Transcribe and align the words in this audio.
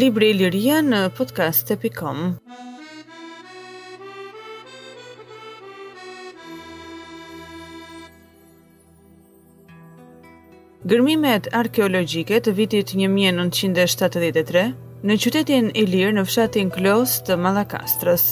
Libri 0.00 0.30
i 0.32 0.36
Liria 0.38 0.78
në 0.86 1.00
podcast 1.18 1.68
e 1.68 1.74
pikom 1.82 2.22
Gërmimet 10.88 11.50
arkeologjike 11.52 12.40
të 12.48 12.54
vitit 12.60 12.94
1973 12.96 14.64
në 15.04 15.18
qytetin 15.26 15.68
Ilir 15.74 15.92
Lirë 15.96 16.16
në 16.20 16.24
fshatin 16.32 16.72
Klos 16.78 17.18
të 17.28 17.36
Malakastrës 17.44 18.30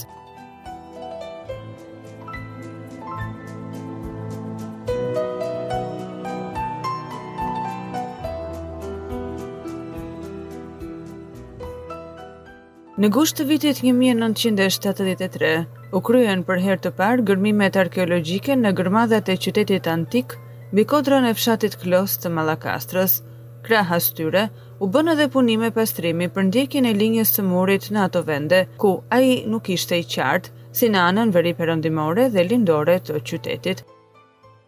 Në 13.00 13.08
gusht 13.16 13.38
të 13.38 13.44
vitit 13.48 13.78
1973, 13.80 15.50
u 15.96 16.00
kryen 16.04 16.42
për 16.44 16.58
herë 16.62 16.78
të 16.86 16.90
parë 16.98 17.22
gërmimet 17.30 17.76
arkeologjike 17.80 18.52
në 18.60 18.72
gërmadhet 18.80 19.30
e 19.32 19.36
qytetit 19.40 19.86
antik, 19.92 20.34
mbi 20.74 20.82
kodrën 20.90 21.24
e 21.24 21.30
fshatit 21.38 21.78
Klos 21.80 22.18
të 22.20 22.28
Malakastrës. 22.36 23.14
Krahas 23.70 24.10
u 24.12 24.88
bën 24.92 25.08
edhe 25.14 25.26
punime 25.32 25.70
pastrimi 25.76 26.28
për 26.34 26.44
ndjekjen 26.50 26.88
e 26.90 26.92
linjës 26.98 27.32
së 27.38 27.44
murit 27.48 27.86
në 27.92 28.02
ato 28.06 28.22
vende 28.22 28.58
ku 28.82 28.90
ai 29.18 29.44
nuk 29.54 29.70
ishte 29.78 30.00
i 30.00 30.04
qartë, 30.04 30.50
si 30.72 30.90
në 30.92 31.00
anën 31.06 31.32
veri 31.38 31.54
përëndimore 31.60 32.26
dhe 32.36 32.44
lindore 32.52 32.98
të 33.06 33.22
qytetit. 33.30 33.78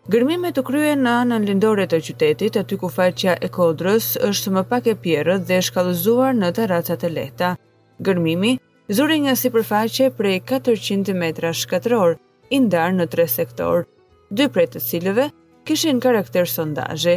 Gërmimet 0.09 0.62
u 0.62 0.65
kryen 0.73 1.05
në 1.05 1.19
anën 1.25 1.45
lindore 1.51 1.85
të 1.87 2.01
qytetit, 2.09 2.57
aty 2.65 2.81
ku 2.81 2.89
faqja 2.97 3.37
e 3.45 3.53
kodrës 3.61 4.15
është 4.31 4.55
më 4.57 4.65
pak 4.73 4.91
e 4.95 4.97
pjerrët 5.05 5.45
dhe 5.53 5.61
shkallëzuar 5.69 6.33
në 6.41 6.51
terracat 6.61 7.05
e 7.05 7.12
lehta. 7.19 7.53
Gërmimi 8.06 8.48
zuri 8.98 9.17
nga 9.25 9.34
si 9.39 9.50
përfaqe 9.55 10.06
prej 10.19 10.36
400 10.53 11.12
metra 11.19 11.53
shkatëror, 11.55 12.17
indar 12.56 12.94
në 12.97 13.06
tre 13.12 13.27
sektor, 13.34 13.84
dy 14.31 14.48
prej 14.55 14.64
të 14.72 14.83
cilëve 14.86 15.27
kishin 15.70 16.00
karakter 16.06 16.48
sondajë. 16.55 17.14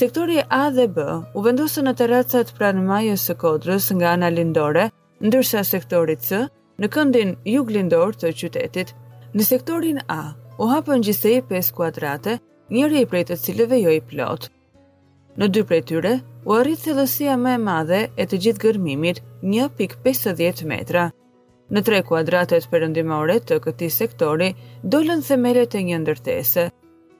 Sektori 0.00 0.38
A 0.58 0.64
dhe 0.76 0.86
B 0.98 1.02
u 1.34 1.42
vendosën 1.48 1.88
në 1.90 1.94
pra 2.04 2.22
pranë 2.60 2.82
majës 2.92 3.22
së 3.30 3.34
Kodrës 3.42 3.86
nga 3.98 4.08
ana 4.14 4.28
lindore, 4.36 4.86
ndërsa 5.26 5.64
sektori 5.64 6.16
C 6.28 6.44
në 6.82 6.86
këndin 6.96 7.30
juglindor 7.56 8.12
të 8.14 8.34
qytetit. 8.42 8.88
Në 9.36 9.42
sektorin 9.52 9.98
A 10.08 10.22
u 10.58 10.64
hapën 10.72 11.02
gjithsej 11.08 11.40
5 11.50 11.72
kuadrate, 11.80 12.38
njëri 12.70 13.00
i 13.02 13.06
prej 13.14 13.24
të 13.28 13.34
cilëve 13.46 13.82
jo 13.84 13.90
i 13.98 14.02
plotë. 14.10 14.52
Në 15.36 15.46
dy 15.52 15.60
prej 15.68 15.82
tyre, 15.88 16.10
u 16.48 16.54
arrit 16.56 16.80
thellësia 16.80 17.34
më 17.36 17.50
e 17.54 17.60
madhe 17.62 17.96
e 18.16 18.24
të 18.28 18.38
gjithë 18.44 18.62
gërmimit, 18.62 19.18
1.50 19.44 20.62
metra. 20.70 21.02
Në 21.68 21.82
tre 21.84 21.98
kuadratet 22.08 22.68
perëndimore 22.72 23.36
të 23.44 23.58
këtij 23.66 23.90
sektori 23.98 24.48
dolën 24.94 25.20
themele 25.28 25.66
e 25.66 25.82
një 25.90 25.98
ndërtese. 26.06 26.64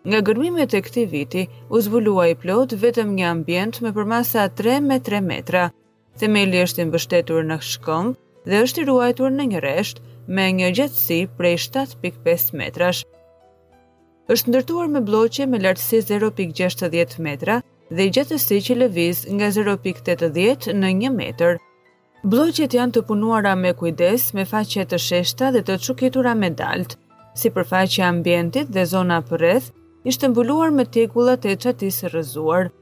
Nga 0.08 0.20
gërmimet 0.28 0.74
e 0.74 0.80
këtij 0.86 1.06
viti 1.12 1.42
u 1.68 1.80
zbulua 1.84 2.28
i 2.30 2.34
plot 2.44 2.72
vetëm 2.80 3.12
një 3.18 3.26
ambient 3.34 3.80
me 3.84 3.92
përmasa 3.92 4.46
3 4.48 4.78
me 4.88 4.96
3 5.00 5.20
metra. 5.26 5.66
Themeli 6.16 6.62
është 6.64 6.82
i 6.82 6.86
mbështetur 6.88 7.44
në 7.50 7.60
shkong 7.74 8.14
dhe 8.48 8.64
është 8.64 8.80
i 8.80 8.84
ruajtur 8.88 9.30
në 9.36 9.50
një 9.52 9.60
rresht 9.66 10.00
me 10.36 10.48
një 10.56 10.72
gjatësi 10.78 11.20
prej 11.36 11.56
7.5 11.68 12.54
metrash. 12.62 13.04
Është 14.32 14.48
ndërtuar 14.54 14.88
me 14.96 15.00
bloqe 15.10 15.44
me 15.52 15.58
lartësi 15.66 16.00
0.60 16.02 17.18
metra, 17.28 17.60
dhe 17.94 18.06
gjatësi 18.10 18.56
që 18.68 18.74
lëviz 18.82 19.18
nga 19.36 19.48
0.80 19.54 20.72
në 20.80 20.88
1 20.94 21.16
meter. 21.16 21.58
Bloqet 22.26 22.74
janë 22.74 22.96
të 22.96 23.02
punuara 23.06 23.52
me 23.54 23.70
kujdes 23.78 24.32
me 24.34 24.44
faqe 24.50 24.86
të 24.90 24.98
sheshta 24.98 25.52
dhe 25.54 25.62
të 25.68 25.76
çuketura 25.86 26.32
me 26.34 26.50
dalt. 26.58 26.96
Si 27.38 27.52
përfaqe 27.54 28.02
ambientit 28.08 28.70
dhe 28.74 28.84
zona 28.88 29.20
përreth, 29.28 29.68
ishte 30.08 30.28
mbuluar 30.32 30.70
me 30.74 30.84
tegullat 30.86 31.46
e 31.46 31.54
qatisë 31.62 32.10
rëzuar. 32.14 32.72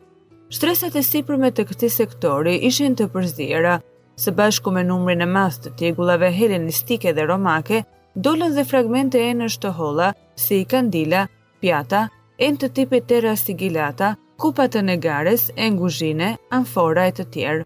Shtresat 0.55 0.97
e 0.97 1.03
sipërme 1.03 1.50
të 1.56 1.65
këti 1.69 1.89
sektori 1.91 2.55
ishin 2.69 2.95
të 2.95 3.09
përzira, 3.15 3.77
së 4.17 4.31
bashku 4.39 4.71
me 4.71 4.84
numrin 4.87 5.25
e 5.25 5.27
mas 5.27 5.59
të 5.59 5.75
tegullave 5.81 6.31
helenistike 6.37 7.12
dhe 7.17 7.27
romake, 7.27 7.83
dollën 8.15 8.55
dhe 8.55 8.65
fragmente 8.71 9.19
e 9.29 9.33
në 9.34 9.49
shtohola, 9.56 10.12
si 10.37 10.62
kandila, 10.65 11.27
pjata, 11.61 12.06
e 12.39 12.47
në 12.53 12.56
të 12.62 12.69
tipit 12.77 13.09
tera 13.11 13.34
sigilata, 13.41 14.15
kupat 14.41 14.71
të 14.75 14.81
negares, 14.89 15.45
enguzhine, 15.56 16.33
amfora 16.53 17.05
e 17.09 17.12
të 17.19 17.25
tjerë, 17.34 17.65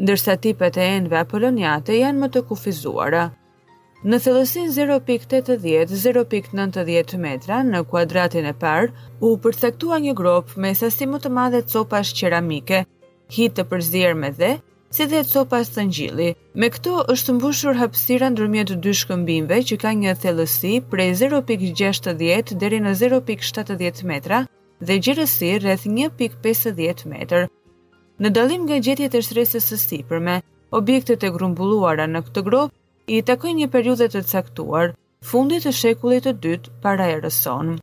ndërsa 0.00 0.34
tipet 0.44 0.74
e 0.78 0.84
enve 1.00 1.16
apoloniate 1.18 1.92
janë 2.00 2.20
më 2.22 2.28
të 2.34 2.40
kufizuara. 2.50 3.24
Në 4.06 4.16
thellësin 4.22 4.66
0.80-0.90 4.74 7.18
metra 7.18 7.62
në 7.66 7.80
kuadratin 7.90 8.46
e 8.46 8.54
parë, 8.60 8.92
u 9.24 9.26
përthektua 9.42 9.98
një 10.04 10.12
grop 10.18 10.54
me 10.62 10.74
sasi 10.78 11.06
më 11.10 11.18
të 11.24 11.28
madhe 11.34 11.62
copash 11.72 12.12
qeramike, 12.20 12.84
hitë 13.34 13.56
të 13.56 13.62
përzirë 13.72 14.18
me 14.20 14.30
dhe, 14.40 14.52
si 14.94 15.04
dhe 15.10 15.24
copas 15.32 15.66
të 15.74 15.80
njili. 15.88 16.28
Me 16.54 16.66
këto 16.70 16.94
është 17.16 17.30
mbushur 17.40 17.74
hapsira 17.80 18.26
ndërmjet 18.36 18.70
dy 18.84 18.92
shkëmbimve 19.00 19.58
që 19.70 19.76
ka 19.82 19.90
një 20.02 20.12
thellësi 20.22 20.74
prej 20.92 21.10
0.60 21.24 22.54
deri 22.62 22.78
në 22.86 22.92
0.70 23.02 24.06
metra, 24.12 24.38
dhe 24.84 24.98
gjerësi 25.00 25.50
rrëth 25.60 25.86
1.50 25.88 27.06
meter. 27.10 27.46
Në 28.20 28.30
dalim 28.36 28.64
nga 28.68 28.78
gjetjet 28.80 29.14
e 29.16 29.22
shtresës 29.24 29.70
së 29.70 29.78
sipërme, 29.80 30.38
objektet 30.78 31.24
e 31.24 31.30
grumbulluara 31.34 32.06
në 32.08 32.22
këtë 32.28 32.44
grob 32.48 32.72
i 33.06 33.20
takoj 33.22 33.52
një 33.58 33.68
periudhe 33.72 34.08
të 34.12 34.24
caktuar, 34.30 34.94
fundit 35.30 35.64
të 35.66 35.72
shekullit 35.80 36.26
të 36.26 36.32
dytë 36.44 36.74
para 36.84 37.08
e 37.12 37.18
rëson. 37.24 37.76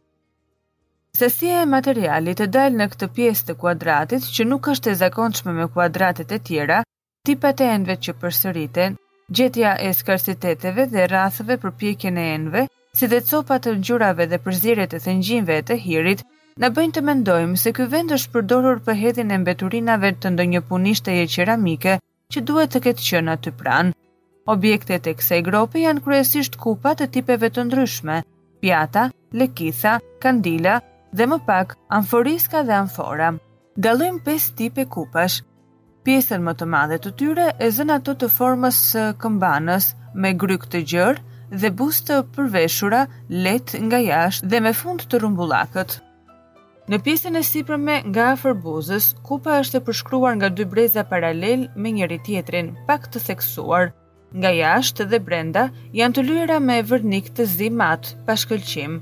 Sësia 1.14 1.62
e 1.64 1.70
materialit 1.70 2.42
e 2.42 2.48
dalë 2.50 2.80
në 2.80 2.88
këtë 2.96 3.10
pjesë 3.18 3.48
të 3.52 3.56
kuadratit 3.62 4.26
që 4.36 4.48
nuk 4.50 4.70
është 4.74 4.92
e 4.94 5.00
zakonçme 5.04 5.54
me 5.54 5.68
kuadratit 5.74 6.32
e 6.34 6.40
tjera, 6.42 6.82
tipa 7.26 7.52
të 7.54 7.68
endve 7.76 7.98
që 8.06 8.16
përsëriten, 8.24 8.96
gjetja 9.30 9.76
e 9.82 9.92
skarsiteteve 9.98 10.86
dhe 10.94 11.06
rathëve 11.12 11.60
për 11.62 11.74
e 12.12 12.34
endve, 12.34 12.68
si 12.94 13.08
dhe 13.08 13.22
copat 13.22 13.64
të 13.66 13.72
ngjurave 13.78 14.26
dhe 14.28 14.38
përzire 14.38 14.88
të 14.88 14.98
thëngjimve 15.06 15.62
të 15.70 15.76
hirit, 15.86 16.26
Në 16.62 16.70
bëjnë 16.70 16.94
të 16.96 17.02
mendojmë 17.02 17.56
se 17.58 17.72
ky 17.74 17.86
vend 17.90 18.12
është 18.14 18.32
përdorur 18.34 18.80
për 18.86 18.98
hedhin 19.00 19.32
e 19.34 19.38
mbeturinave 19.42 20.12
të 20.22 20.30
ndonjë 20.36 20.60
punishte 20.68 21.16
e 21.22 21.24
qeramike 21.34 21.96
që 22.36 22.44
duhet 22.46 22.76
të 22.76 22.82
ketë 22.88 23.06
qëna 23.08 23.34
aty 23.38 23.54
pranë. 23.62 23.96
Objektet 24.54 25.10
e 25.10 25.14
kësaj 25.18 25.40
grope 25.48 25.82
janë 25.82 26.04
kryesisht 26.06 26.60
kupa 26.62 26.94
të 27.00 27.08
tipeve 27.16 27.50
të 27.50 27.66
ndryshme, 27.72 28.20
pjata, 28.62 29.08
lekitha, 29.34 29.96
kandila 30.22 30.76
dhe 31.12 31.26
më 31.34 31.42
pak 31.48 31.74
amforiska 32.00 32.62
dhe 32.70 32.78
amfora. 32.84 33.32
Dallojmë 33.86 34.22
5 34.30 34.48
tipe 34.62 34.86
kupash. 34.98 35.42
Pjesën 36.06 36.42
më 36.46 36.54
të 36.60 36.70
madhe 36.70 37.02
të 37.02 37.16
tyre 37.22 37.50
e 37.58 37.74
zënë 37.80 37.98
ato 37.98 38.14
të 38.14 38.30
formës 38.38 38.82
së 38.94 39.10
këmbanës 39.26 39.90
me 40.14 40.36
gryk 40.38 40.70
të 40.70 40.86
gjerë 40.94 41.30
dhe 41.64 41.74
buzë 41.82 42.08
të 42.12 42.22
përveshura 42.38 43.06
let 43.48 43.74
nga 43.90 44.04
jashtë 44.06 44.54
dhe 44.54 44.64
me 44.68 44.78
fund 44.84 45.10
të 45.10 45.20
rrumbullakët. 45.24 46.03
Në 46.92 46.98
pjesën 47.00 47.40
e 47.40 47.42
sipërme 47.48 47.94
nga 48.12 48.24
afër 48.34 48.58
buzës, 48.64 49.06
kupa 49.28 49.54
është 49.64 49.80
e 49.80 49.84
përshkruar 49.90 50.34
nga 50.36 50.50
dy 50.52 50.66
breza 50.68 51.06
paralel 51.08 51.62
me 51.80 51.94
njëri 51.96 52.18
tjetrin, 52.26 52.74
pak 52.90 53.06
të 53.08 53.22
theksuar. 53.28 53.94
Nga 54.36 54.52
jashtë 54.58 55.06
dhe 55.12 55.20
brenda 55.24 55.64
janë 56.00 56.16
të 56.18 56.24
lyera 56.30 56.58
me 56.66 56.82
vërnik 56.90 57.30
të 57.38 57.46
zi 57.54 57.70
matë 57.80 58.18
pa 58.28 58.36
shkëllqim. 58.42 58.98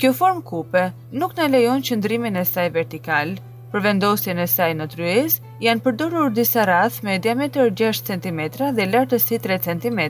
Kjo 0.00 0.12
form 0.22 0.40
kupe 0.48 0.86
nuk 1.12 1.36
në 1.36 1.50
lejon 1.52 1.84
qëndrimin 1.88 2.40
e 2.42 2.46
saj 2.48 2.70
vertikal, 2.78 3.34
për 3.72 3.84
vendosjen 3.90 4.40
e 4.40 4.48
saj 4.54 4.70
në 4.80 4.88
tryez 4.96 5.36
janë 5.66 5.84
përdorur 5.84 6.32
disa 6.32 6.64
rath 6.72 7.02
me 7.04 7.18
diameter 7.26 7.68
6 7.84 8.02
cm 8.08 8.40
dhe 8.78 8.88
lartësi 8.94 9.42
3 9.50 9.60
cm, 9.68 10.00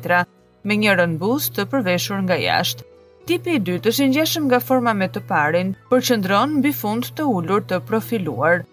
me 0.71 0.79
njërën 0.87 1.19
buz 1.25 1.51
të 1.51 1.67
përveshur 1.75 2.23
nga 2.29 2.39
jashtë. 2.47 2.92
Tipi 3.23 3.55
i 3.55 3.59
dytë 3.63 3.91
është 3.93 4.03
i 4.05 4.09
ngjeshëm 4.13 4.47
nga 4.51 4.59
forma 4.69 4.93
me 4.99 5.07
të 5.15 5.21
parin, 5.29 5.69
përqendron 5.93 6.57
mbi 6.59 6.73
fund 6.75 7.07
të 7.19 7.27
ulur 7.33 7.61
të 7.71 7.79
profiluar. 7.87 8.65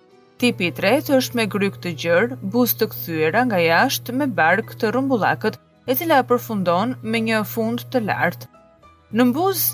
Tipi 0.42 0.66
i 0.68 0.72
tretë 0.80 1.14
është 1.20 1.38
me 1.38 1.46
gryk 1.56 1.76
të 1.84 1.92
gjerë, 2.04 2.38
buzë 2.56 2.80
të 2.80 2.88
kthyera 2.94 3.44
nga 3.52 3.60
jashtë 3.62 4.16
me 4.22 4.28
bark 4.40 4.74
të 4.74 4.90
rrumbullakët, 4.96 5.60
e 5.90 5.98
cila 6.00 6.24
përfundon 6.32 6.96
me 7.04 7.22
një 7.28 7.44
fund 7.52 7.86
të 7.94 8.02
lartë. 8.08 8.50
Në 9.20 9.28
buz 9.38 9.68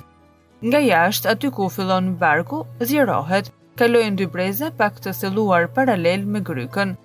nga 0.67 0.83
jashtë 0.89 1.31
aty 1.37 1.53
ku 1.55 1.69
fillon 1.77 2.11
barku, 2.25 2.65
zjerohet, 2.89 3.53
kalojnë 3.79 4.19
dy 4.23 4.27
breza 4.35 4.73
pak 4.79 4.99
të 4.99 5.15
selluar 5.21 5.69
paralel 5.77 6.27
me 6.35 6.43
grykën, 6.51 6.97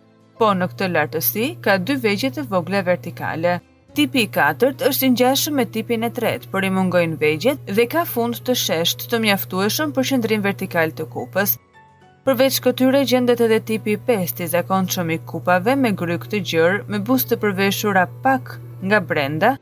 po 0.43 0.51
në 0.59 0.73
këtë 0.75 0.91
lartësi 0.97 1.53
ka 1.69 1.79
dy 1.87 2.01
vegje 2.09 2.35
e 2.45 2.49
vogla 2.55 2.83
vertikale– 2.91 3.61
Tipi 3.95 4.23
i 4.23 4.29
katërt 4.35 4.83
është 4.87 5.07
i 5.07 5.13
ngjashëm 5.17 5.57
me 5.59 5.65
tipin 5.77 6.07
e 6.07 6.11
tretë, 6.17 6.47
por 6.53 6.63
i 6.63 6.69
mungojnë 6.75 7.17
vegjet 7.19 7.65
dhe 7.75 7.87
ka 7.91 8.05
fund 8.07 8.39
të 8.47 8.55
sheshtë 8.61 9.09
të 9.11 9.19
mjaftueshëm 9.25 9.95
për 9.97 10.07
qendrim 10.11 10.45
vertikal 10.45 10.93
të 10.95 11.07
kupës. 11.15 11.57
Përveç 12.29 12.59
këtyre 12.67 13.01
gjendet 13.11 13.41
edhe 13.47 13.59
tipi 13.71 13.97
5 14.11 14.43
i 14.45 14.49
zakonshëm 14.53 15.11
i 15.15 15.19
kupave 15.33 15.75
me 15.81 15.91
gryk 16.03 16.29
të 16.31 16.43
gjerë, 16.53 16.79
me 16.93 17.01
buzë 17.09 17.33
të 17.33 17.41
përveshura 17.43 18.05
pak 18.27 18.53
nga 18.85 19.01
brenda 19.11 19.55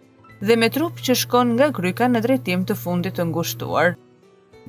dhe 0.43 0.57
me 0.61 0.69
trup 0.77 1.01
që 1.07 1.17
shkon 1.23 1.55
nga 1.57 1.71
gryka 1.81 2.11
në 2.13 2.23
drejtim 2.27 2.67
të 2.69 2.77
fundit 2.83 3.17
të 3.19 3.29
ngushtuar. 3.33 3.97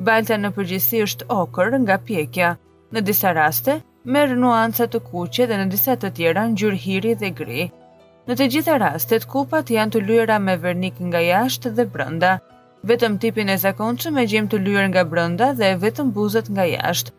Balta 0.08 0.38
në 0.40 0.54
përgjithësi 0.56 1.04
është 1.10 1.28
okër 1.42 1.76
nga 1.84 2.00
pjekja. 2.08 2.56
Në 2.96 3.04
disa 3.10 3.34
raste 3.36 3.76
merr 4.06 4.38
nuanca 4.40 4.88
të 4.88 5.04
kuqe 5.12 5.50
dhe 5.52 5.60
në 5.62 5.68
disa 5.76 5.98
të 6.00 6.14
tjera 6.22 6.46
ngjyrë 6.56 6.82
hiri 6.88 7.14
dhe 7.22 7.34
gri. 7.44 7.68
Në 8.30 8.36
të 8.38 8.46
gjitha 8.54 8.76
rastet, 8.78 9.24
kupat 9.26 9.72
janë 9.74 9.96
të 9.96 10.00
lyra 10.06 10.36
me 10.42 10.54
vernik 10.62 11.00
nga 11.02 11.18
jashtë 11.26 11.72
dhe 11.78 11.86
brënda. 11.94 12.36
Vetëm 12.90 13.16
tipin 13.24 13.50
e 13.50 13.56
zakonqë 13.58 14.12
me 14.14 14.26
gjem 14.30 14.46
të 14.52 14.60
lyra 14.68 14.84
nga 14.92 15.02
brënda 15.14 15.48
dhe 15.58 15.72
vetëm 15.82 16.12
buzët 16.14 16.52
nga 16.54 16.68
jashtë. 16.70 17.14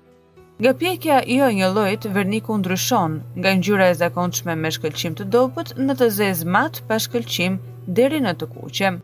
Nga 0.62 0.72
pjekja 0.82 1.16
jo 1.38 1.48
një 1.56 1.72
lojt, 1.74 2.06
verniku 2.14 2.58
ndryshon 2.60 3.16
nga 3.40 3.56
njyra 3.58 3.88
e 3.90 3.98
zakonqme 4.04 4.54
me 4.62 4.70
shkëllqim 4.76 5.16
të 5.18 5.26
dopët 5.34 5.74
në 5.82 5.98
të 5.98 6.08
zez 6.20 6.44
matë 6.56 6.86
pa 6.86 7.00
shkëllqim 7.02 7.58
deri 7.98 8.22
në 8.22 8.36
të 8.38 8.50
kuqe. 8.54 8.94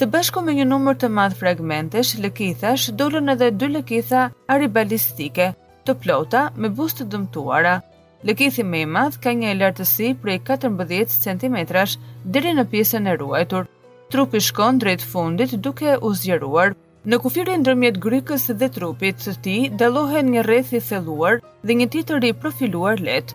Se 0.00 0.06
bashku 0.14 0.40
me 0.46 0.56
një 0.56 0.64
numër 0.72 0.96
të 1.02 1.12
madh 1.18 1.36
fragmentesh, 1.42 2.16
lëkithash, 2.24 2.94
dollën 2.96 3.28
edhe 3.36 3.52
dy 3.60 3.68
lëkitha 3.76 4.30
aribalistike, 4.56 5.52
të 5.84 5.98
plota 6.00 6.48
me 6.56 6.72
buzë 6.80 7.02
të 7.02 7.10
dëmtuara– 7.12 7.76
Lëkithi 8.28 8.62
me 8.68 8.80
i 8.84 8.86
madh 8.86 9.14
ka 9.24 9.32
një 9.32 9.54
lartësi 9.56 10.08
prej 10.22 10.40
14 10.44 11.14
cm 11.24 11.54
dheri 11.70 12.50
në 12.56 12.64
pjesën 12.72 13.06
e 13.08 13.14
ruajtur. 13.20 13.68
Trupi 14.12 14.42
shkon 14.44 14.80
drejt 14.82 15.04
fundit 15.12 15.54
duke 15.66 15.94
u 16.04 16.10
zjeruar. 16.24 16.74
Në 17.08 17.16
kufirin 17.24 17.62
ndërmjet 17.62 17.96
grykës 18.04 18.44
dhe 18.60 18.68
trupit 18.74 19.22
të 19.24 19.34
ti 19.46 19.54
dalohen 19.80 20.28
një 20.34 20.44
rethi 20.50 20.82
theluar 20.90 21.40
dhe 21.64 21.78
një 21.80 21.88
titëri 21.96 22.34
profiluar 22.42 23.00
let. 23.06 23.32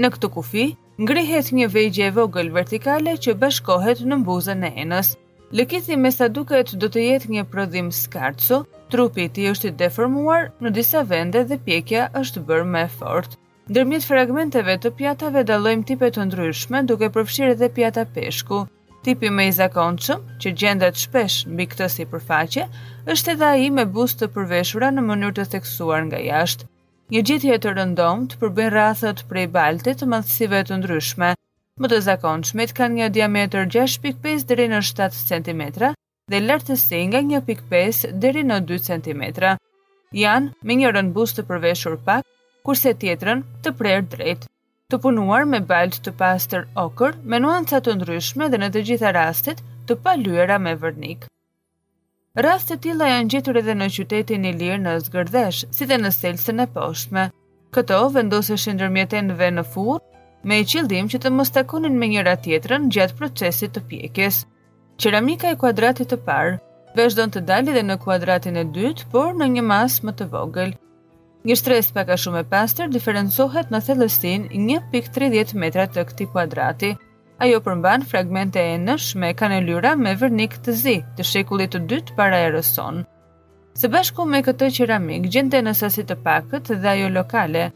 Në 0.00 0.10
këtë 0.16 0.32
kufi, 0.38 0.64
ngrihet 1.02 1.52
një 1.60 1.68
vejgje 1.76 2.08
e 2.08 2.14
vogël 2.16 2.48
vertikale 2.56 3.18
që 3.20 3.36
bashkohet 3.44 4.00
në 4.08 4.22
mbuzën 4.22 4.64
e 4.64 4.72
enës. 4.86 5.12
Lëkithi 5.52 6.00
me 6.00 6.08
sa 6.16 6.30
duket 6.32 6.72
do 6.80 6.88
të 6.88 7.04
jetë 7.10 7.32
një 7.36 7.44
prodhim 7.52 7.92
skartëso, 8.00 8.62
trupi 8.90 9.28
i 9.44 9.48
është 9.52 9.76
deformuar 9.84 10.48
në 10.64 10.74
disa 10.80 11.04
vende 11.12 11.44
dhe 11.52 11.60
pjekja 11.68 12.08
është 12.24 12.48
bërë 12.50 12.70
me 12.76 12.86
fortë. 13.00 13.36
Ndërmjet 13.64 14.04
fragmenteve 14.04 14.74
të 14.76 14.90
pjatave 14.96 15.40
dalojmë 15.48 15.86
tipe 15.88 16.08
të 16.12 16.26
ndryshme 16.28 16.82
duke 16.88 17.08
përfshirë 17.14 17.54
edhe 17.54 17.68
pjata 17.72 18.02
peshku. 18.16 18.58
Tipi 19.06 19.30
me 19.32 19.46
i 19.48 19.54
zakonqëm, 19.56 20.20
që 20.42 20.50
gjendet 20.60 21.00
shpesh 21.00 21.46
mbi 21.48 21.64
këtë 21.72 21.88
i 22.04 22.06
përfaqe, 22.10 22.66
është 23.14 23.32
edhe 23.32 23.46
aji 23.54 23.70
me 23.78 23.86
bust 23.96 24.18
të 24.20 24.28
përveshura 24.34 24.90
në 24.92 25.04
mënyrë 25.08 25.36
të 25.38 25.46
theksuar 25.54 26.04
nga 26.10 26.20
jashtë. 26.26 26.68
Një 27.16 27.22
gjithje 27.30 27.58
të 27.64 27.72
rëndom 27.78 28.26
të 28.34 28.40
përbën 28.44 28.70
rathët 28.76 29.24
prej 29.32 29.46
balte 29.56 29.96
të 29.96 30.10
madhësive 30.12 30.60
të 30.68 30.78
ndryshme. 30.82 31.32
Më 31.80 31.88
të 31.92 32.02
zakonqëmit 32.10 32.76
kanë 32.76 33.00
një 33.00 33.08
diameter 33.16 33.64
6.5 33.78 34.44
dheri 34.52 34.68
në 34.74 34.82
7 34.92 35.24
cm 35.32 35.62
dhe 35.80 36.44
lartësi 36.44 37.00
nga 37.08 37.24
1.5 37.32 38.12
dheri 38.20 38.44
në 38.44 38.60
2 38.72 38.82
cm. 38.90 39.24
Janë 40.20 40.52
me 40.70 40.78
një 40.82 40.94
rëndbust 40.98 41.38
të 41.40 41.48
përveshur 41.48 41.98
pak 42.08 42.28
kurse 42.66 42.94
tjetrën 42.96 43.42
të 43.62 43.74
prerë 43.78 44.04
drejt. 44.14 44.44
Të 44.92 44.98
punuar 45.04 45.44
me 45.48 45.58
balt 45.68 45.98
të 46.04 46.12
pastër 46.20 46.64
okër, 46.80 47.18
me 47.32 47.38
nuancat 47.40 47.84
të 47.86 47.94
ndryshme 47.98 48.48
dhe 48.52 48.60
në 48.62 48.70
të 48.72 48.82
gjitha 48.88 49.10
rastet 49.16 49.60
të 49.88 49.98
palyera 50.04 50.56
me 50.64 50.72
vërnik. 50.80 51.26
Rast 52.46 52.70
të 52.72 52.78
tila 52.86 53.08
janë 53.12 53.30
gjetur 53.34 53.60
edhe 53.60 53.76
në 53.78 53.88
qytetin 53.96 54.46
i 54.48 54.52
lirë 54.58 54.80
në 54.86 54.94
zgërdesh, 55.06 55.60
si 55.76 55.86
dhe 55.86 56.00
në 56.02 56.10
selsën 56.16 56.64
e 56.64 56.66
poshtme. 56.76 57.26
Këto 57.74 58.00
vendose 58.16 58.56
shëndërmjetenve 58.64 59.48
në 59.56 59.64
furë, 59.74 60.00
me 60.44 60.60
i 60.62 60.66
qildim 60.68 61.08
që 61.12 61.20
të 61.24 61.32
mos 61.34 61.52
takonin 61.54 61.96
me 61.98 62.08
njëra 62.12 62.34
tjetrën 62.44 62.88
gjatë 62.96 63.18
procesit 63.20 63.74
të 63.74 63.84
pjekjes. 63.90 64.44
Qeramika 65.00 65.50
e 65.52 65.58
kuadratit 65.60 66.10
të 66.14 66.20
parë, 66.26 66.56
vazhdon 66.98 67.32
të 67.34 67.44
dalë 67.50 67.74
edhe 67.74 67.84
në 67.90 67.98
kuadratin 68.04 68.58
e 68.62 68.66
dytë, 68.76 69.10
por 69.14 69.30
në 69.38 69.52
një 69.56 69.66
mas 69.72 70.00
më 70.06 70.14
të 70.20 70.30
vogël. 70.34 70.74
Një 71.44 71.54
shtres 71.60 71.90
pak 71.92 72.08
a 72.08 72.16
shumë 72.20 72.38
e 72.40 72.44
pastër 72.52 72.86
diferencohet 72.92 73.72
në 73.74 73.78
thellësin 73.84 74.46
1.30 74.58 75.50
metra 75.60 75.84
të 75.92 76.04
këti 76.08 76.26
kuadrati. 76.32 76.94
Ajo 77.44 77.58
përmban 77.66 78.06
fragmente 78.08 78.62
e 78.70 78.78
nësh 78.80 79.10
me 79.20 79.34
kanelyra 79.36 79.90
me 80.04 80.14
vërnik 80.22 80.56
të 80.64 80.76
zi 80.80 80.94
të 81.18 81.26
shekullit 81.32 81.74
të 81.76 81.82
dytë 81.90 82.16
para 82.20 82.40
e 82.46 82.48
rëson. 82.54 83.02
Së 83.76 83.90
bashku 83.92 84.24
me 84.24 84.40
këtë 84.46 84.70
qeramik 84.78 85.28
gjente 85.34 85.60
në 85.66 85.76
sasit 85.82 86.08
të 86.08 86.16
pakët 86.24 86.72
dhe 86.80 86.92
ajo 86.96 87.12
lokale, 87.20 87.66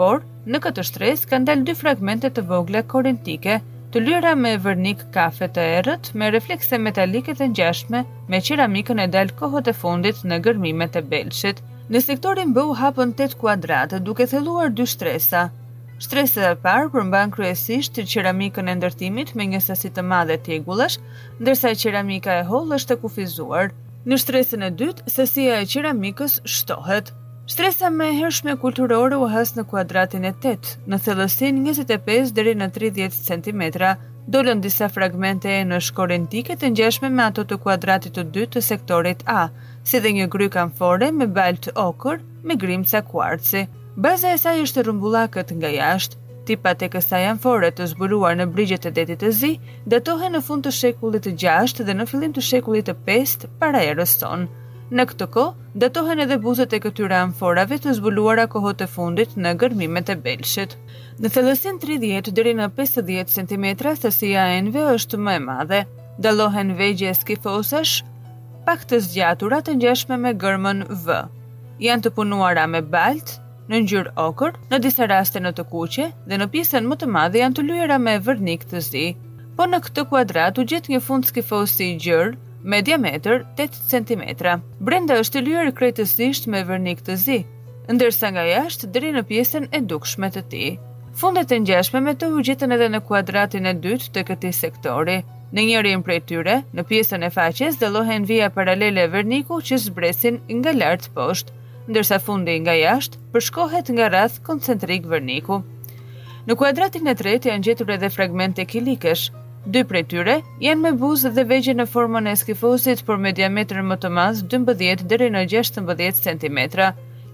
por 0.00 0.24
në 0.48 0.62
këtë 0.66 0.88
shtres 0.88 1.28
kanë 1.28 1.50
dalë 1.50 1.68
dy 1.68 1.76
fragmente 1.84 2.32
të 2.32 2.46
vogle 2.48 2.80
korintike 2.94 3.58
të 3.92 4.06
lyra 4.08 4.32
me 4.40 4.56
vërnik 4.64 5.04
kafe 5.18 5.50
të 5.52 5.68
erët 5.78 6.14
me 6.16 6.32
reflekse 6.32 6.80
metalike 6.88 7.36
të 7.36 7.52
njashme 7.52 8.06
me 8.32 8.40
qeramikën 8.48 9.04
e 9.04 9.10
dalë 9.18 9.36
kohët 9.42 9.68
e 9.68 9.74
fundit 9.84 10.24
në 10.24 10.40
gërmimet 10.46 10.96
e 11.02 11.10
belqit, 11.12 11.60
Në 11.88 12.02
sektorin 12.04 12.50
bëu 12.52 12.74
hapën 12.76 13.14
8 13.16 13.38
kuadrat, 13.40 13.94
duke 14.04 14.26
theluar 14.28 14.68
2 14.76 14.84
shtresa. 14.92 15.46
Shtresa 15.96 16.50
e 16.50 16.56
parë 16.64 16.90
përmban 16.92 17.30
kryesisht 17.32 17.94
të 17.96 18.02
qeramikën 18.12 18.68
e 18.68 18.74
ndërtimit 18.76 19.32
me 19.34 19.46
një 19.52 19.62
sasi 19.64 19.88
të 19.96 20.04
madhe 20.04 20.36
tjegullësh, 20.44 20.98
ndërsa 21.40 21.72
e 21.72 21.78
qeramika 21.82 22.34
e 22.34 22.42
hollë 22.50 22.76
është 22.76 22.92
të 22.92 22.98
kufizuar. 23.06 23.72
Në 24.04 24.18
shtresën 24.20 24.66
e 24.66 24.68
dytë, 24.82 25.08
sasia 25.14 25.56
e 25.62 25.68
qeramikës 25.72 26.36
shtohet. 26.58 27.08
Shtresa 27.48 27.88
me 27.96 28.10
hershme 28.18 28.58
kulturore 28.60 29.16
u 29.16 29.24
hasë 29.32 29.56
në 29.62 29.66
kuadratin 29.72 30.28
e 30.28 30.34
8, 30.36 30.76
në 30.92 31.00
thellësin 31.06 31.64
25 31.70 32.34
dheri 32.36 32.52
në 32.60 32.68
30 32.76 33.16
cm, 33.30 33.64
dollën 34.28 34.60
disa 34.60 34.90
fragmente 34.92 35.48
e 35.48 35.64
në 35.64 35.80
shkorentike 35.88 36.58
të 36.60 36.68
njeshme 36.76 37.08
me 37.08 37.24
ato 37.30 37.48
të 37.48 37.56
kuadratit 37.64 38.12
të 38.18 38.28
dytë 38.36 38.58
të 38.58 38.64
sektorit 38.66 39.22
A, 39.40 39.46
si 39.88 39.98
dhe 40.04 40.10
një 40.18 40.26
gry 40.34 40.46
kamfore 40.52 41.08
me 41.18 41.26
balt 41.26 41.70
okër 41.80 42.20
me 42.44 42.56
grimca 42.60 43.00
kuarci. 43.10 43.64
Baza 43.96 44.32
e 44.36 44.40
saj 44.42 44.60
është 44.68 44.86
rrumbullakët 44.88 45.54
nga 45.58 45.74
jashtë, 45.80 46.24
Tipa 46.48 46.70
të 46.80 46.86
kësaj 46.94 47.18
amfore 47.28 47.68
të 47.76 47.86
zbuluar 47.90 48.36
në 48.40 48.44
brigjet 48.56 48.86
e 48.88 48.92
detit 48.96 49.18
të 49.20 49.30
zi, 49.36 49.50
datohen 49.92 50.32
në 50.32 50.40
fund 50.46 50.64
të 50.64 50.70
shekullit 50.72 51.26
të 51.26 51.34
gjashtë 51.42 51.84
dhe 51.84 51.96
në 51.98 52.06
fillim 52.08 52.32
të 52.32 52.44
shekullit 52.46 52.86
të 52.88 52.94
pestë 53.04 53.50
para 53.60 53.82
e 53.84 53.90
rëson. 53.98 54.46
Në 54.88 55.04
këtë 55.10 55.26
ko, 55.34 55.44
datohen 55.84 56.22
edhe 56.24 56.38
buzët 56.46 56.72
e 56.72 56.80
këtyre 56.86 57.18
amforave 57.20 57.76
të 57.84 57.92
zbuluara 58.00 58.48
kohot 58.54 58.80
e 58.80 58.88
fundit 58.94 59.36
në 59.36 59.52
gërmimet 59.60 60.14
e 60.14 60.16
belshit. 60.24 60.78
Në 61.20 61.34
thellësin 61.36 61.82
30 61.84 62.32
dheri 62.38 62.56
në 62.62 62.70
50 62.80 63.36
cm, 63.36 63.66
sësia 64.08 64.48
enve 64.56 64.88
është 64.96 65.20
më 65.28 65.36
e 65.36 65.44
madhe. 65.52 65.82
Dalohen 66.18 66.72
vegje 66.80 67.12
skifosash, 67.14 68.00
pak 68.68 68.82
të 68.84 68.98
zgjatura 69.00 69.62
të 69.64 69.78
ngjeshme 69.80 70.16
me 70.20 70.34
gërmën 70.36 70.82
V. 71.06 71.14
Janë 71.80 72.04
të 72.04 72.10
punuara 72.18 72.66
me 72.68 72.82
baltë, 72.94 73.36
në 73.72 73.78
ngjyrë 73.84 74.10
okër, 74.20 74.58
në 74.68 74.80
disa 74.84 75.06
raste 75.08 75.40
në 75.40 75.54
të 75.56 75.64
kuqe 75.70 76.08
dhe 76.28 76.36
në 76.38 76.50
pjesën 76.52 76.84
më 76.90 76.98
të 77.00 77.08
madhe 77.14 77.40
janë 77.40 77.56
të 77.56 77.64
lëjuara 77.64 77.96
me 78.06 78.18
vernik 78.26 78.66
të 78.68 78.82
zi. 78.84 79.06
Po 79.56 79.64
në 79.72 79.80
këtë 79.86 80.04
kuadrat 80.10 80.60
u 80.60 80.66
gjet 80.68 80.90
një 80.92 81.00
fund 81.06 81.24
skifosi 81.30 81.88
i 81.94 81.96
gjerë 82.04 82.34
me 82.68 82.82
diametër 82.84 83.46
8 83.64 83.80
cm. 83.94 84.60
Brenda 84.84 85.16
është 85.22 85.40
i 85.40 85.46
lëjuar 85.48 85.72
krejtësisht 85.80 86.50
me 86.52 86.60
vernik 86.72 87.00
të 87.08 87.16
zi, 87.24 87.38
ndërsa 87.88 88.34
nga 88.34 88.44
jashtë 88.50 88.92
deri 88.92 89.14
në 89.16 89.24
pjesën 89.32 89.70
e 89.72 89.80
dukshme 89.80 90.28
të 90.36 90.44
tij. 90.52 90.74
Fundet 91.16 91.56
e 91.56 91.62
ngjashme 91.64 92.04
me 92.04 92.12
të 92.20 92.28
u 92.36 92.44
gjetën 92.44 92.76
edhe 92.76 92.92
në 92.92 93.00
kuadratin 93.08 93.72
e 93.72 93.76
dytë 93.80 94.12
të 94.12 94.28
këtij 94.34 94.56
sektori. 94.60 95.18
Në 95.56 95.62
njërin 95.64 96.02
prej 96.04 96.18
tyre, 96.28 96.54
në 96.76 96.82
pjesën 96.90 97.22
e 97.24 97.30
faqes 97.32 97.78
dëllohen 97.80 98.26
vija 98.28 98.50
paralele 98.52 99.06
verniku 99.08 99.62
që 99.64 99.78
zbresin 99.80 100.42
nga 100.58 100.74
lartë 100.76 101.14
poshtë, 101.16 101.54
ndërsa 101.88 102.18
fundi 102.24 102.56
nga 102.64 102.74
jashtë 102.76 103.22
përshkohet 103.32 103.88
nga 103.96 104.10
rath 104.12 104.36
koncentrik 104.44 105.06
verniku. 105.08 105.62
Në 106.48 106.56
kuadratin 106.60 107.08
e 107.08 107.14
tretë 107.16 107.48
janë 107.52 107.64
gjetur 107.70 107.94
edhe 107.96 108.10
fragmente 108.12 108.66
kilikesh. 108.68 109.30
Dy 109.72 109.86
prej 109.88 110.04
tyre 110.12 110.34
janë 110.66 110.82
me 110.84 110.92
buzë 111.00 111.32
dhe 111.36 111.46
vegje 111.48 111.74
në 111.80 111.88
formën 111.94 112.28
e 112.28 112.36
skifosit 112.42 113.00
por 113.08 113.16
me 113.20 113.32
diametër 113.36 113.80
më 113.88 113.96
të 114.04 114.12
madh 114.18 114.44
12 114.52 115.06
deri 115.14 115.30
në 115.32 115.46
16 115.54 116.24
cm. 116.26 116.60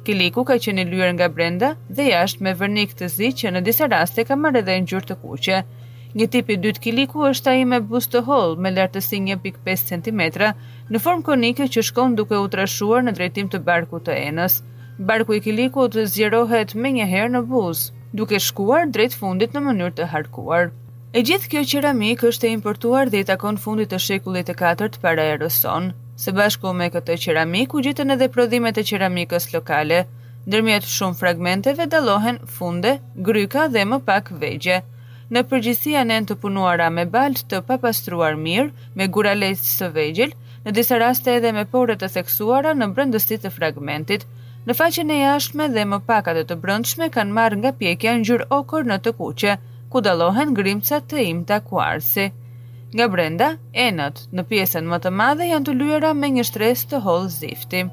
Kiliku 0.06 0.42
ka 0.46 0.54
qenë 0.62 0.84
i 0.84 0.86
lyer 0.92 1.12
nga 1.18 1.28
brenda 1.34 1.74
dhe 1.90 2.12
jashtë 2.12 2.46
me 2.46 2.54
vernik 2.62 2.94
të 2.94 3.10
zi 3.18 3.34
që 3.42 3.54
në 3.56 3.62
disa 3.70 3.90
raste 3.90 4.22
ka 4.30 4.38
marrë 4.44 4.62
edhe 4.62 4.78
ngjyrë 4.86 5.10
të 5.10 5.22
kuqe. 5.26 5.64
Një 6.18 6.26
tip 6.32 6.50
i 6.54 6.56
dytë 6.64 6.80
kiliku 6.82 7.24
është 7.26 7.50
ai 7.52 7.62
me 7.66 7.78
buzë 7.92 8.10
të 8.12 8.20
hollë 8.28 8.60
me 8.64 8.70
lartësi 8.74 9.18
1.5 9.22 9.80
cm 9.88 10.20
në 10.96 11.00
formë 11.06 11.24
konike 11.28 11.66
që 11.74 11.82
shkon 11.88 12.12
duke 12.20 12.38
u 12.38 12.44
trashuar 12.52 13.02
në 13.02 13.14
drejtim 13.16 13.48
të 13.50 13.58
barkut 13.66 14.04
të 14.06 14.14
enës. 14.28 14.60
Barku 15.08 15.34
i 15.34 15.40
kilikut 15.48 15.98
zgjerohet 16.12 16.76
më 16.84 16.92
një 16.98 17.08
herë 17.14 17.32
në 17.34 17.40
buzë, 17.50 17.90
duke 18.20 18.38
shkuar 18.46 18.86
drejt 18.94 19.18
fundit 19.24 19.56
në 19.58 19.64
mënyrë 19.66 19.96
të 20.00 20.06
harkuar. 20.14 20.70
E 21.14 21.22
gjithë 21.26 21.50
kjo 21.56 21.64
qeramik 21.72 22.22
është 22.30 22.46
e 22.48 22.52
importuar 22.60 23.10
dhe 23.10 23.24
i 23.24 23.26
takon 23.32 23.58
fundit 23.64 23.90
të 23.90 23.98
shekullit 24.06 24.46
të 24.52 24.56
katërt 24.62 25.00
para 25.06 25.26
erës 25.34 25.58
sonë. 25.66 25.90
Së 26.26 26.30
bashku 26.38 26.70
me 26.78 26.92
këtë 26.94 27.18
qeramik 27.26 27.74
u 27.74 27.82
gjithën 27.88 28.14
edhe 28.14 28.30
prodhimet 28.38 28.78
e 28.78 28.86
qeramikës 28.92 29.50
lokale, 29.58 30.04
Ndërmjet 30.44 30.84
shumë 30.92 31.16
fragmenteve 31.16 31.86
dalohen 31.88 32.36
funde, 32.58 32.98
gryka 33.26 33.62
dhe 33.72 33.86
më 33.88 33.98
pak 34.04 34.26
vegje 34.42 34.82
në 35.34 35.40
përgjithësi 35.50 35.92
janë 35.96 36.16
të 36.30 36.34
punuara 36.42 36.86
me 36.94 37.04
balt 37.14 37.40
të 37.50 37.58
papastruar 37.68 38.36
mirë, 38.38 38.68
me 39.00 39.06
guralec 39.16 39.58
të 39.66 39.88
vegjël, 39.96 40.34
në 40.66 40.74
disa 40.76 40.98
raste 41.02 41.32
edhe 41.38 41.50
me 41.56 41.64
porët 41.72 42.00
të 42.04 42.08
theksuara 42.16 42.74
në 42.78 42.88
brëndësit 42.94 43.42
të 43.42 43.52
fragmentit. 43.56 44.26
Në 44.66 44.76
faqen 44.80 45.10
e 45.12 45.16
jashtme 45.22 45.66
dhe 45.74 45.84
më 45.90 45.98
pakat 46.08 46.38
e 46.40 46.44
të 46.50 46.58
brendshme 46.62 47.08
kanë 47.16 47.34
marrë 47.38 47.58
nga 47.64 47.72
pjekja 47.80 48.14
ngjyrë 48.22 48.46
okor 48.60 48.86
në 48.90 49.00
të 49.04 49.14
kuqe, 49.18 49.56
ku 49.92 50.04
dallohen 50.06 50.54
grimca 50.58 51.00
të 51.04 51.20
imta 51.32 51.58
kuarsi. 51.66 52.28
Nga 52.94 53.10
brenda, 53.14 53.50
enët 53.86 54.22
në 54.32 54.46
pjesën 54.52 54.88
më 54.92 55.02
të 55.04 55.12
madhe 55.20 55.50
janë 55.50 55.68
të 55.68 55.76
lyera 55.82 56.14
me 56.22 56.30
një 56.38 56.46
shtresë 56.52 56.92
të 56.94 57.02
hollë 57.08 57.34
zifti. 57.40 57.84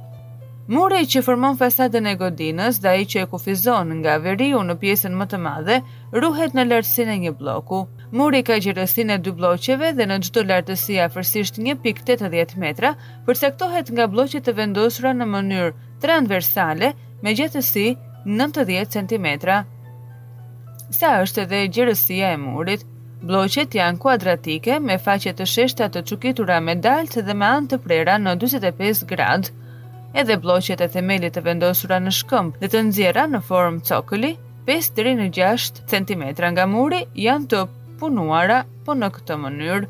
Muri 0.70 1.06
që 1.10 1.22
formon 1.26 1.56
fasadën 1.58 2.06
e 2.06 2.12
godinës 2.22 2.78
da 2.84 2.92
i 3.02 3.06
që 3.10 3.24
e 3.26 3.28
kufizon 3.32 3.96
nga 3.98 4.14
veriu 4.22 4.60
në 4.62 4.76
pjesën 4.82 5.14
më 5.18 5.26
të 5.32 5.38
madhe, 5.42 5.80
ruhet 6.14 6.54
në 6.54 6.68
lartësin 6.68 7.10
e 7.10 7.16
një 7.24 7.32
bloku. 7.40 7.80
Muri 8.14 8.44
ka 8.46 8.60
gjirësin 8.62 9.10
e 9.10 9.18
dy 9.26 9.34
bloqeve 9.40 9.90
dhe 9.98 10.06
në 10.06 10.20
gjithë 10.22 10.44
lartësi 10.52 11.00
a 11.02 11.08
fërsisht 11.16 11.58
1.80 11.64 12.58
metra, 12.62 12.94
përsektohet 13.26 13.90
nga 13.98 14.06
bloqet 14.14 14.46
të 14.46 14.54
vendosra 14.62 15.14
në 15.18 15.26
mënyrë 15.34 15.74
transversale 16.06 16.94
me 17.26 17.34
gjithësi 17.34 17.88
90 18.26 18.90
cm. 18.96 19.28
Sa 21.02 21.16
është 21.24 21.48
edhe 21.48 21.64
gjerësia 21.80 22.36
e 22.36 22.38
murit? 22.46 22.84
Bloqet 23.26 23.74
janë 23.82 24.02
kuadratike 24.02 24.78
me 24.82 25.00
faqet 25.08 25.40
të 25.42 25.48
sheshta 25.56 25.90
të 25.94 26.06
qukitura 26.12 26.60
me 26.62 26.76
dalt 26.86 27.18
dhe 27.26 27.34
me 27.34 27.50
antë 27.50 27.80
prera 27.88 28.18
në 28.22 28.36
25 28.44 29.04
gradë, 29.14 29.56
edhe 30.20 30.38
bloqet 30.44 30.82
e 30.84 30.88
themelit 30.92 31.34
të 31.36 31.42
vendosura 31.46 32.00
në 32.04 32.12
shkëmb 32.20 32.58
dhe 32.62 32.68
të 32.74 32.82
nxjerra 32.90 33.24
në 33.32 33.40
formë 33.48 33.84
cokoli, 33.90 34.34
5 34.68 34.92
deri 34.98 35.14
në 35.18 35.30
6 35.38 35.82
cm 35.92 36.26
nga 36.52 36.66
muri 36.68 37.04
janë 37.16 37.48
të 37.54 37.62
punuara, 38.02 38.62
po 38.86 38.96
në 38.98 39.10
këtë 39.16 39.38
mënyrë. 39.46 39.90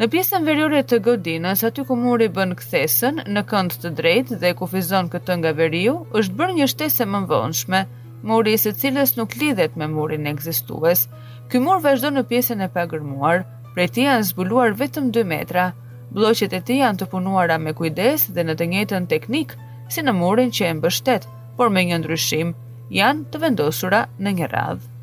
Në 0.00 0.06
pjesën 0.14 0.46
veriore 0.46 0.80
të 0.88 0.98
godinës, 1.04 1.62
aty 1.68 1.84
ku 1.84 1.96
muri 2.00 2.30
bën 2.32 2.54
kthesën 2.56 3.22
në 3.28 3.42
kënd 3.50 3.76
të 3.82 3.92
drejtë 4.00 4.38
dhe 4.42 4.54
kufizon 4.56 5.10
këtë 5.12 5.36
nga 5.42 5.52
veriu, 5.58 5.98
është 6.16 6.36
bërë 6.40 6.56
një 6.58 6.68
shtesë 6.72 7.06
më 7.12 7.20
vonshme, 7.28 7.82
muri 8.30 8.56
i 8.56 8.60
së 8.60 8.72
cilës 8.80 9.14
nuk 9.18 9.36
lidhet 9.40 9.76
me 9.80 9.88
murin 9.92 10.26
ekzistues. 10.32 11.04
Ky 11.52 11.60
mur 11.60 11.82
vazhdon 11.84 12.16
në 12.16 12.24
pjesën 12.32 12.64
e 12.66 12.70
pagërmuar, 12.72 13.44
prej 13.76 13.88
tij 13.94 14.08
janë 14.08 14.28
zbuluar 14.32 14.76
vetëm 14.80 15.12
2 15.12 15.26
metra 15.34 15.66
bloqet 16.10 16.52
e 16.56 16.60
ti 16.66 16.76
janë 16.80 16.98
të 17.02 17.06
punuara 17.12 17.56
me 17.62 17.70
kujdes 17.78 18.24
dhe 18.34 18.42
në 18.46 18.56
të 18.58 18.66
njëtën 18.72 19.04
teknik, 19.12 19.52
si 19.90 20.02
në 20.02 20.14
murin 20.18 20.50
që 20.54 20.66
e 20.70 20.78
mbështet, 20.80 21.26
por 21.56 21.70
me 21.74 21.84
një 21.86 22.00
ndryshim, 22.02 22.50
janë 22.98 23.26
të 23.30 23.42
vendosura 23.44 24.04
në 24.18 24.32
një 24.40 24.48
radhë. 24.54 24.96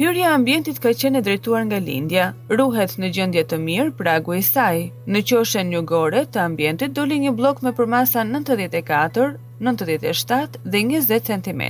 Hyrja 0.00 0.30
ambientit 0.34 0.78
ka 0.82 0.90
qenë 0.98 1.20
drejtuar 1.22 1.66
nga 1.68 1.78
lindja, 1.78 2.30
ruhet 2.50 2.94
në 2.98 3.10
gjendje 3.14 3.42
të 3.50 3.58
mirë 3.64 3.92
pragu 3.98 4.34
i 4.34 4.40
saj. 4.42 4.86
Në 5.06 5.20
qoshen 5.30 5.68
një 5.70 5.82
gore 5.90 6.22
të 6.32 6.40
ambientit 6.42 6.94
doli 6.96 7.20
një 7.22 7.34
blok 7.38 7.60
me 7.62 7.74
përmasa 7.76 8.24
94, 8.26 9.28
97 9.60 10.64
dhe 10.64 10.80
20 10.88 11.28
cm, 11.28 11.62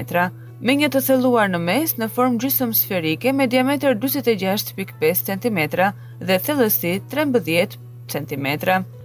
me 0.63 0.77
një 0.79 0.89
të 0.95 1.03
theluar 1.09 1.51
në 1.51 1.61
mes 1.67 1.97
në 1.99 2.09
formë 2.15 2.41
gjysëm 2.47 2.73
sferike 2.79 3.33
me 3.37 3.49
diameter 3.53 3.99
26.5 3.99 5.27
cm 5.29 5.61
dhe 6.29 6.39
thellësi 6.47 6.97
cm. 8.09 8.47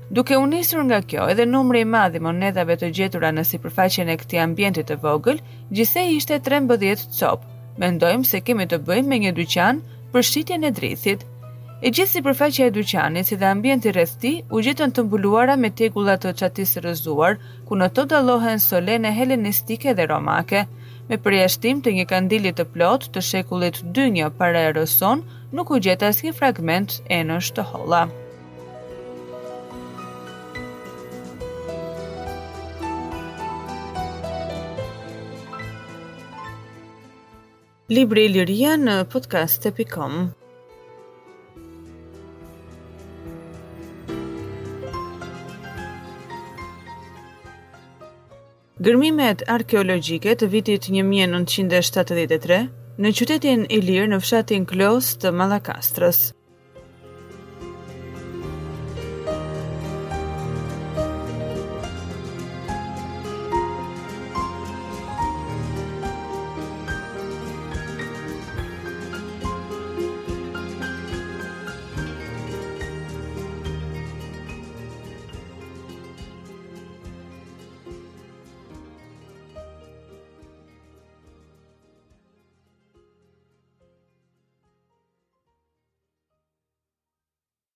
Duke 0.10 0.38
u 0.38 0.46
nisur 0.46 0.84
nga 0.86 1.01
kjo, 1.01 1.27
edhe 1.30 1.46
numri 1.46 1.82
i 1.82 1.86
madh 1.92 2.16
i 2.16 2.20
monedhave 2.24 2.77
të 2.80 2.89
gjetura 2.96 3.32
në 3.36 3.44
sipërfaqen 3.50 4.10
e 4.10 4.16
këtij 4.22 4.39
ambienti 4.44 4.84
të 4.88 4.96
vogël, 5.04 5.42
gjithsej 5.75 6.13
ishte 6.16 6.38
13 6.39 7.10
cop. 7.20 7.42
Mendojmë 7.77 8.25
se 8.25 8.39
kemi 8.42 8.66
të 8.68 8.80
bëjmë 8.88 9.08
me 9.12 9.18
një 9.25 9.34
dyqan 9.42 9.82
për 10.13 10.24
shitjen 10.30 10.63
e 10.63 10.72
drithit. 10.80 11.25
E 11.86 11.92
gjithë 11.94 12.12
sipërfaqja 12.16 12.68
e 12.68 12.72
dyqanit 12.77 13.27
si 13.30 13.38
dhe 13.42 13.46
ambienti 13.51 13.92
rreth 13.94 14.16
tij 14.24 14.38
u 14.50 14.62
gjetën 14.66 14.96
të 14.96 15.04
mbuluara 15.06 15.58
me 15.60 15.70
tegulla 15.70 16.16
të 16.18 16.32
çatisë 16.39 16.84
rëzuar, 16.88 17.36
ku 17.68 17.75
në 17.77 17.89
to 17.94 18.06
dallohen 18.13 18.63
solene 18.63 19.12
helenistike 19.20 19.94
dhe 19.94 20.06
romake. 20.10 20.63
Me 21.10 21.18
përjashtim 21.25 21.82
të 21.84 21.94
një 22.00 22.06
kandili 22.16 22.54
të 22.58 22.66
plot 22.74 23.10
të 23.13 23.22
shekullit 23.30 23.82
2 24.00 24.30
para 24.39 24.66
rëson 24.75 25.24
nuk 25.51 25.72
u 25.77 25.82
gjet 25.84 26.04
asnjë 26.10 26.34
fragment 26.39 27.01
enësh 27.22 27.51
të 27.56 27.68
holla. 27.74 28.08
Libri 37.88 38.25
i 38.27 38.27
Liria 38.34 38.74
në 38.77 38.94
podcast.com. 39.13 40.15
Gërmimet 48.75 49.46
arkeologike 49.56 50.36
të 50.44 50.50
vitit 50.51 50.89
1973 50.91 52.60
në 53.00 53.15
qytetin 53.22 53.65
Ilir 53.79 54.12
në 54.12 54.20
fshatin 54.27 54.67
Klos 54.74 55.15
të 55.24 55.32
Malakastrës. 55.39 56.27